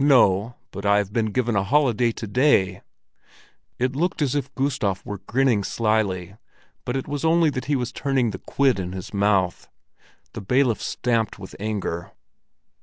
[0.00, 2.80] "No, but I have been given a holiday to day."
[3.78, 6.36] It looked as if Gustav were grinning slyly,
[6.86, 9.68] but it was only that he was turning the quid in his mouth.
[10.32, 12.12] The bailiff stamped with anger.